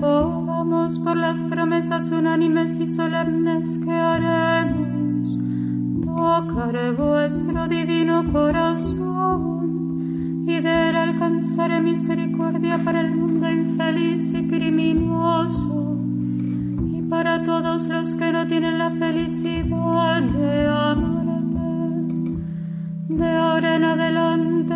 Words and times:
podamos 0.00 0.98
por 1.00 1.16
las 1.16 1.42
promesas 1.44 2.10
unánimes 2.10 2.78
y 2.78 2.86
solemnes 2.86 3.78
que 3.78 3.92
haremos. 3.92 5.38
Tocar 6.04 6.94
vuestro 6.96 7.68
divino 7.68 8.24
corazón 8.32 9.58
y 10.46 10.60
de 10.60 10.90
él 10.90 10.96
alcanzar 10.96 11.80
misericordia 11.82 12.78
para 12.84 13.00
el 13.00 13.14
mundo 13.14 13.50
infeliz 13.50 14.32
y 14.32 14.48
criminoso. 14.48 15.96
Y 16.86 17.02
para 17.02 17.42
todos 17.44 17.86
los 17.88 18.14
que 18.14 18.32
no 18.32 18.46
tienen 18.46 18.78
la 18.78 18.90
felicidad 18.90 20.22
de 20.22 20.66
amarte 20.66 21.28
de 23.08 23.26
ahora 23.26 23.76
en 23.76 23.84
adelante 23.84 24.74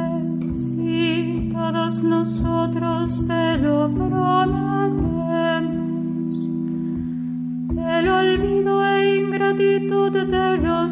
si 0.53 1.51
todos 1.53 2.03
nosotros 2.03 3.27
te 3.27 3.59
lo 3.59 3.89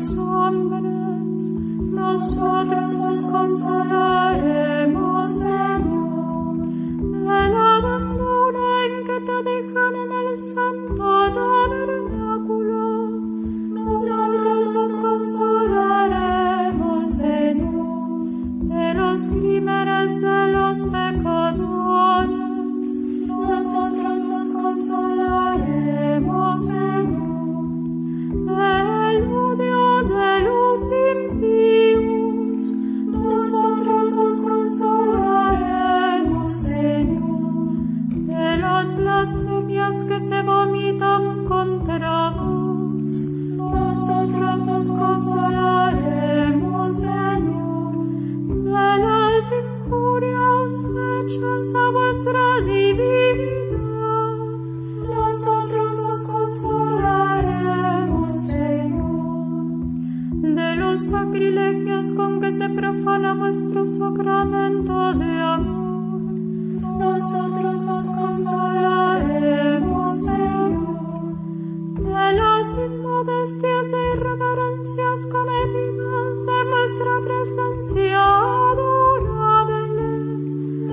los 0.00 0.16
hombres, 0.16 1.52
nosotros 1.92 2.86
nos 2.88 3.26
consolaremos, 3.26 4.59
las 38.60 38.96
blasfemias 38.96 40.04
que 40.04 40.20
se 40.20 40.42
vomitan 40.42 41.44
contra 41.44 42.30
vos. 42.30 43.24
Nosotros 43.56 44.66
nos 44.66 44.88
consolaremos, 44.88 46.96
Señor 46.96 47.60
de 48.70 48.70
las 48.70 49.52
injurias 49.52 50.84
hechas 50.84 51.74
a 51.74 51.90
vuestra 51.90 52.60
divinidad. 52.64 54.36
Nosotros 55.08 55.90
nos 56.04 56.26
consolaremos, 56.26 58.34
Señor, 58.34 59.86
de 60.54 60.76
los 60.76 61.06
sacrilegios 61.06 62.12
con 62.12 62.40
que 62.40 62.52
se 62.52 62.68
profana 62.68 63.34
vuestro 63.34 63.86
sacramento 63.86 65.14
de 65.14 65.40
amor. 65.40 65.79
Nosotros 67.00 67.86
nos 67.86 68.14
consolaremos, 68.14 70.22
Señor, 70.22 71.34
de 71.96 72.32
las 72.34 72.76
inmodestias 72.76 73.90
e 73.90 74.16
irreverencias 74.16 75.26
cometidas 75.28 76.46
en 76.58 76.70
vuestra 76.70 77.20
presencia 77.24 78.20
adorable. 78.70 80.08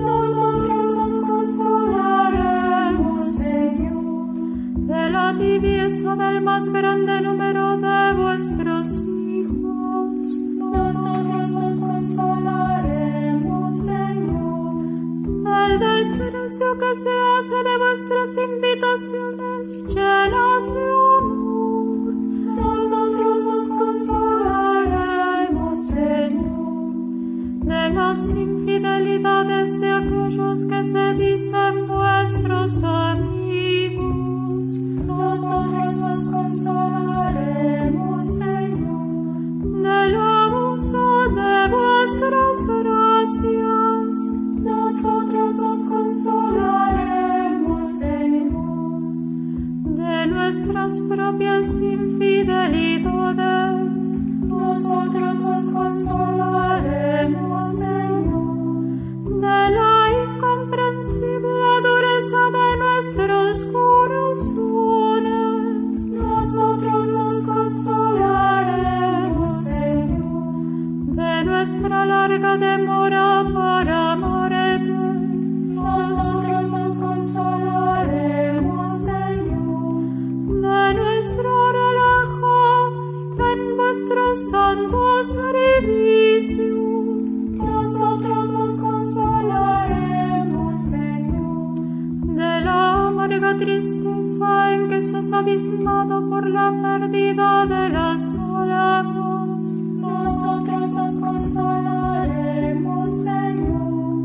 Nosotros 0.00 0.96
nos 0.96 1.12
consolaremos, 1.28 3.22
Señor, 3.26 4.32
de 4.86 5.10
la 5.10 5.36
tibieza 5.36 6.16
del 6.16 6.40
más 6.40 6.68
grande 6.68 7.20
número 7.20 7.76
de 7.76 8.14
vuestros 8.14 9.04
desprecio 15.78 16.78
que 16.78 16.94
se 16.94 17.10
hace 17.10 17.54
de 17.64 17.78
vuestras 17.78 18.36
invitaciones 18.36 19.84
llenas 19.94 20.74
de 20.74 20.84
amor. 21.18 22.14
Nosotros 22.56 23.32
nos 23.46 23.68
consolaremos, 23.80 25.76
Señor, 25.86 26.92
de 27.64 27.90
las 27.94 28.20
infidelidades 28.34 29.80
de 29.80 29.90
aquellos 29.90 30.64
que 30.64 30.84
se 30.84 31.14
dicen 31.14 31.86
vuestros 31.86 32.82
amigos. 32.82 33.47
Nuestras 50.68 51.00
propias 51.00 51.74
infidelidades. 51.76 54.22
Nosotros 54.46 55.40
nos 55.40 55.70
consolaremos, 55.70 57.78
Señor, 57.78 58.84
de 59.40 59.70
la 59.70 60.10
incomprensible 60.24 61.80
dureza 61.82 62.50
de 62.58 62.68
nuestros 62.84 63.64
corazones. 63.72 66.04
Nosotros 66.06 67.02
nos 67.08 67.36
consolaremos, 67.46 69.50
Señor, 69.62 71.16
de 71.16 71.44
nuestra 71.44 72.04
larga 72.04 72.58
demora 72.58 73.44
para 73.54 74.12
amarte. 74.12 74.92
Nosotros 75.74 76.62
nos 76.72 76.92
consolaremos, 76.94 78.07
de 81.18 81.24
nuestro 81.24 81.72
relajo 81.72 82.90
en 83.38 83.76
vuestro 83.76 84.36
santo 84.36 85.24
servicio. 85.24 86.76
Nosotros 87.56 88.52
nos 88.56 88.80
consolaremos, 88.80 90.78
Señor, 90.78 91.74
de 92.22 92.60
la 92.60 93.08
amarga 93.08 93.56
tristeza 93.56 94.74
en 94.74 94.88
que 94.88 95.02
sos 95.02 95.32
abismado 95.32 96.30
por 96.30 96.48
la 96.48 96.70
pérdida 96.80 97.66
de 97.66 97.88
las 97.88 98.36
almas. 98.54 99.76
Nosotros 99.98 100.94
nos 100.94 101.20
consolaremos, 101.20 103.10
Señor, 103.10 104.22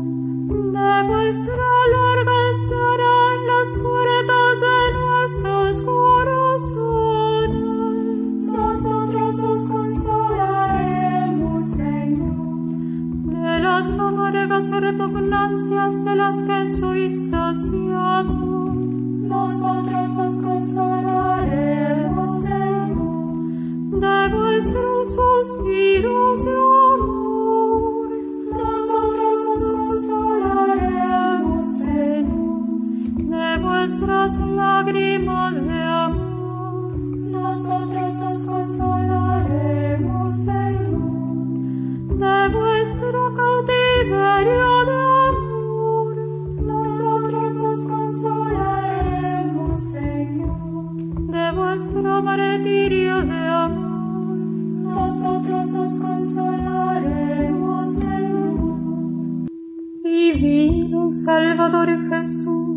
de 0.72 1.02
vuestra 1.08 1.66
larga 1.96 2.50
espera 2.52 3.34
en 3.34 3.46
las 3.48 3.74
puertas 3.82 4.60
de 4.60 4.92
nuestros 4.96 5.82
corazones. 5.82 6.23
Nosotros 8.44 9.42
nos 9.42 9.68
consolaremos, 9.68 11.64
Señor, 11.64 12.68
de 13.26 13.58
las 13.58 13.98
amargas 13.98 14.70
repugnancias 14.70 16.04
de 16.04 16.14
las 16.14 16.40
que 16.42 16.66
sois 16.68 17.30
saciado. 17.30 18.72
Nosotros 18.72 20.16
nos 20.16 20.42
consolaremos, 20.42 22.42
Señor, 22.42 23.48
de 23.98 24.28
vuestros 24.32 25.12
suspiros 25.12 26.44
de 26.44 26.52
amor. 26.94 28.10
Nosotros 28.52 29.36
nos 29.48 29.64
consolaremos, 29.74 31.66
Señor, 31.78 32.78
de 33.28 33.58
vuestras 33.58 34.38
lágrimas 34.38 35.66
de 35.66 35.82
amor. 35.82 36.23
Nosotros 37.44 38.10
nos 38.20 38.46
consolaremos, 38.46 40.32
Señor, 40.32 41.58
de 42.18 42.48
vuestro 42.56 43.34
cautiverio 43.34 44.70
de 44.88 44.98
amor. 45.28 46.16
Nosotros 46.62 47.48
nos 47.62 47.80
consolaremos, 47.86 49.78
Señor, 49.78 50.96
de 51.34 51.52
vuestro 51.52 52.22
martirio 52.22 53.14
de 53.26 53.40
amor. 53.64 54.38
Nosotros 54.38 55.72
nos 55.74 55.98
consolaremos, 56.00 57.84
Señor. 57.94 59.48
Divino 60.02 61.12
Salvador 61.12 62.08
Jesús, 62.08 62.73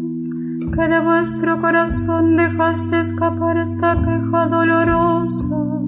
que 0.77 0.87
de 0.87 0.99
vuestro 0.99 1.59
corazón 1.59 2.35
dejaste 2.35 2.99
escapar 2.99 3.57
esta 3.57 3.95
queja 3.95 4.47
dolorosa. 4.47 5.81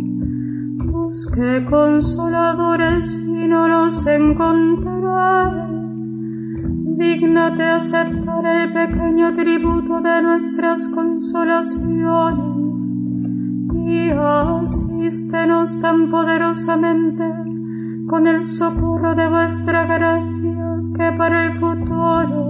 Busqué 0.91 1.63
consoladores 1.69 3.23
y 3.23 3.47
no 3.47 3.67
los 3.67 4.07
encontré. 4.07 4.89
Digna 6.97 7.51
dignate 7.51 7.63
aceptar 7.63 8.45
el 8.45 8.73
pequeño 8.73 9.33
tributo 9.35 10.01
de 10.01 10.21
nuestras 10.23 10.87
consolaciones 10.87 12.97
y 13.85 14.09
asístenos 14.09 15.79
tan 15.81 16.09
poderosamente 16.09 17.23
con 18.07 18.25
el 18.25 18.43
socorro 18.43 19.13
de 19.13 19.29
vuestra 19.29 19.85
gracia 19.85 20.81
que 20.95 21.11
para 21.15 21.45
el 21.45 21.53
futuro, 21.53 22.48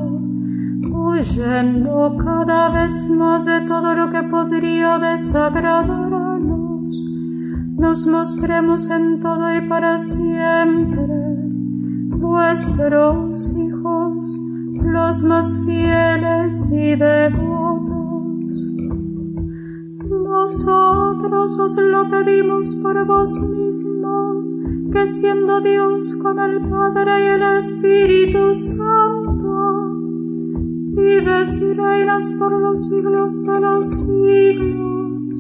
huyendo 0.88 2.16
cada 2.18 2.70
vez 2.70 3.10
más 3.10 3.46
de 3.46 3.62
todo 3.68 3.94
lo 3.96 4.10
que 4.10 4.24
podría 4.24 4.98
desagradarnos, 4.98 7.06
nos 7.78 8.08
mostremos 8.08 8.90
en 8.90 9.20
todo 9.20 9.56
y 9.56 9.62
para 9.68 10.00
siempre 10.00 11.06
vuestros 12.20 13.56
hijos, 13.58 14.40
los 14.81 15.24
más 15.24 15.58
fieles 15.66 16.72
y 16.72 16.96
devotos. 16.96 18.00
Nosotros 20.10 21.60
os 21.60 21.78
lo 21.78 22.10
pedimos 22.10 22.76
por 22.81 23.06
vos 23.06 23.38
mismo, 23.42 24.44
que 24.92 25.06
siendo 25.08 25.62
Dios 25.62 26.16
con 26.22 26.40
el 26.40 26.70
Padre 26.70 27.24
y 27.24 27.28
el 27.28 27.42
Espíritu 27.58 28.54
Santo, 28.54 29.19
vives 31.00 31.62
y 31.62 31.74
reinas 31.74 32.34
por 32.38 32.51
los 32.60 32.90
siglos 32.90 33.44
de 33.44 33.60
los 33.62 33.90
siglos. 34.06 35.38